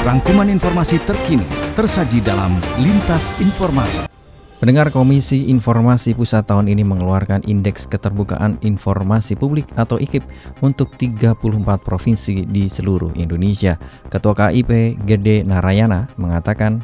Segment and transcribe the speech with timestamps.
[0.00, 1.44] Rangkuman informasi terkini
[1.76, 4.08] tersaji dalam Lintas Informasi.
[4.56, 10.24] Pendengar Komisi Informasi Pusat tahun ini mengeluarkan Indeks Keterbukaan Informasi Publik atau IKIP
[10.64, 11.36] untuk 34
[11.84, 13.76] provinsi di seluruh Indonesia.
[14.08, 16.80] Ketua KIP Gede Narayana mengatakan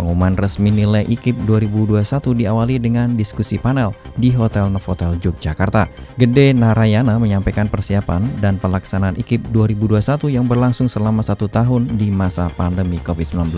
[0.00, 5.92] Pengumuman resmi nilai IKIP 2021 diawali dengan diskusi panel di Hotel Novotel Yogyakarta.
[6.16, 12.48] Gede Narayana menyampaikan persiapan dan pelaksanaan IKIP 2021 yang berlangsung selama satu tahun di masa
[12.56, 13.52] pandemi COVID-19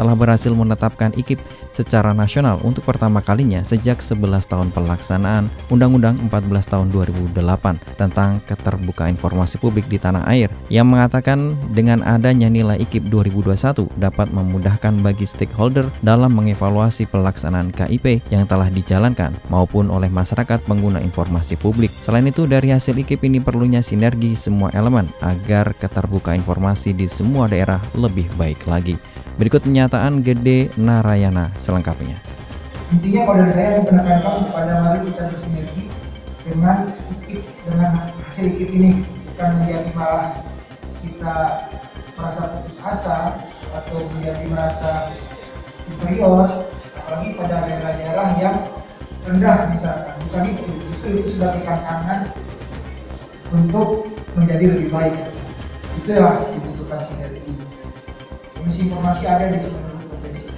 [0.00, 1.44] telah berhasil menetapkan IKIP
[1.76, 9.20] secara nasional untuk pertama kalinya sejak 11 tahun pelaksanaan Undang-Undang 14 tahun 2008 tentang keterbukaan
[9.20, 15.28] informasi publik di tanah air yang mengatakan dengan adanya nilai IKIP 2021 dapat memudahkan bagi
[15.28, 21.92] stakeholder dalam mengevaluasi pelaksanaan KIP yang telah dijalankan maupun oleh masyarakat pengguna informasi publik.
[21.92, 27.50] Selain itu dari hasil IKIP ini perlunya sinergi semua elemen agar keterbukaan informasi di semua
[27.50, 28.96] daerah lebih baik lagi.
[29.40, 32.12] Berikut pernyataan Gede Narayana selengkapnya.
[32.92, 35.84] Intinya dari saya menekankan kepada mari kita bersinergi
[36.44, 39.00] dengan ikip dengan hasil ikip ini.
[39.32, 40.44] Bukan menjadi malah
[41.00, 41.36] kita
[42.20, 43.40] merasa putus asa
[43.72, 45.08] atau menjadi merasa
[45.88, 46.68] inferior
[47.00, 48.56] apalagi pada daerah-daerah yang
[49.24, 50.20] rendah misalkan.
[50.28, 52.28] Bukan itu justru itu sebagai tantangan
[53.56, 54.04] untuk
[54.36, 55.16] menjadi lebih baik.
[56.04, 57.56] Itulah dibutuhkan sinergi
[58.60, 60.52] komisi informasi ada di provinsi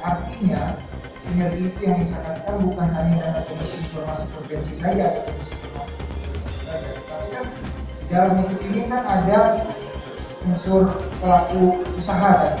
[0.00, 0.80] artinya
[1.20, 5.92] sinergi itu yang disangkakan bukan hanya dengan komisi informasi provinsi saja atau komisi informasi
[6.56, 6.88] saja.
[7.04, 7.44] Tapi kan
[8.08, 9.38] dalam itu ini kan ada
[10.48, 10.88] unsur
[11.20, 12.54] pelaku usaha kan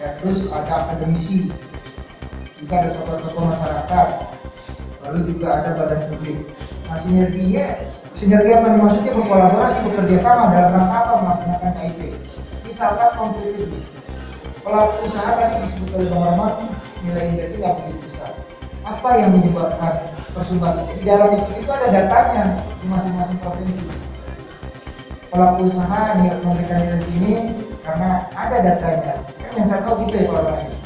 [0.00, 1.52] ya, terus ada akademisi
[2.56, 4.06] juga ada tokoh-tokoh masyarakat
[5.04, 6.40] lalu juga ada badan publik.
[6.88, 7.84] Nah sinerginya
[8.16, 12.31] sinergi apa maksudnya berkolaborasi bekerja sama dalam rangka apa melaksanakan KIP
[13.18, 13.78] konflik itu
[14.62, 16.54] pelaku usaha tadi disebut oleh Bang Rahmat
[17.02, 18.32] nilai indeksnya nggak begitu besar.
[18.82, 19.94] Apa yang menyebabkan
[20.34, 20.92] tersumbat itu?
[21.02, 22.44] Di dalam itu itu ada datanya
[22.82, 23.82] di masing-masing provinsi.
[25.32, 27.32] Pelaku usaha memberikan nilai sini
[27.82, 29.14] karena ada datanya.
[29.40, 30.82] Kan yang saya tahu gitu ya kalau lain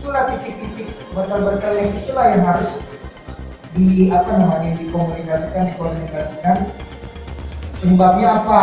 [0.00, 2.80] itulah titik-titik betul-betul yang itulah yang harus
[3.76, 6.56] di apa namanya dikomunikasikan dikomunikasikan
[7.78, 8.62] penyebabnya apa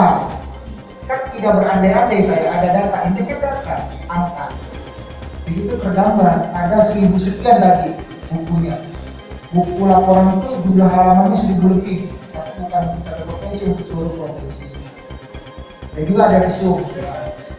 [1.37, 3.75] tidak berandai-andai saya ada data ini kan data
[4.09, 4.45] angka.
[5.47, 7.93] Di situ tergambar ada seribu sekian tadi
[8.33, 8.75] bukunya.
[9.55, 12.11] Buku laporan itu jumlah halamannya seribu lebih.
[12.35, 14.65] Tapi bukan ada provinsi untuk seluruh provinsi.
[15.95, 16.83] Dan juga ada resum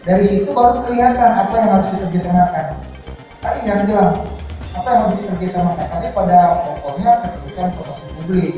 [0.04, 2.66] dari situ baru kelihatan apa yang harus dikerjasamakan.
[3.40, 4.12] Tadi jangan bilang
[4.76, 5.86] apa yang harus dikerjasamakan?
[5.88, 8.52] Tapi pada pokoknya keterbukaan informasi publik.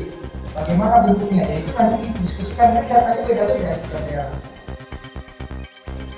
[0.51, 1.43] Bagaimana bentuknya?
[1.47, 2.67] Ya itu nanti didiskusikan.
[2.75, 4.51] Kan datanya beda-beda setiap daerah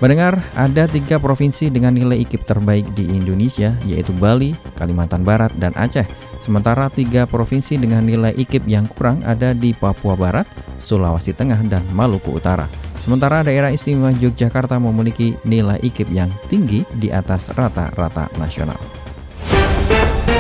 [0.04, 5.72] Mendengar, ada tiga provinsi dengan nilai IKIP terbaik di Indonesia, yaitu Bali, Kalimantan Barat, dan
[5.80, 6.04] Aceh.
[6.44, 10.44] Sementara tiga provinsi dengan nilai IKIP yang kurang ada di Papua Barat,
[10.84, 12.68] Sulawesi Tengah, dan Maluku Utara.
[13.00, 18.80] Sementara daerah istimewa Yogyakarta memiliki nilai IKIP yang tinggi di atas rata-rata nasional.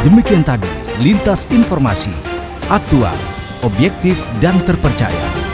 [0.03, 0.67] Demikian tadi
[0.99, 2.11] Lintas Informasi,
[2.67, 3.15] aktual,
[3.63, 5.52] objektif, dan terpercaya.